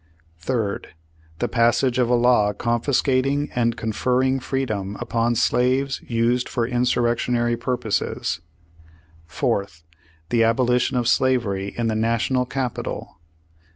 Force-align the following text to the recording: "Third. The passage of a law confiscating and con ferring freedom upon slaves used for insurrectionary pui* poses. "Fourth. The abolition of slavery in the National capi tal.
"Third. 0.39 0.95
The 1.37 1.47
passage 1.47 1.99
of 1.99 2.09
a 2.09 2.15
law 2.15 2.53
confiscating 2.53 3.51
and 3.53 3.77
con 3.77 3.91
ferring 3.93 4.41
freedom 4.41 4.97
upon 4.99 5.35
slaves 5.35 6.01
used 6.07 6.49
for 6.49 6.65
insurrectionary 6.67 7.55
pui* 7.55 7.79
poses. 7.79 8.39
"Fourth. 9.27 9.83
The 10.29 10.43
abolition 10.43 10.97
of 10.97 11.07
slavery 11.07 11.75
in 11.77 11.85
the 11.85 11.93
National 11.93 12.47
capi 12.47 12.81
tal. 12.81 13.19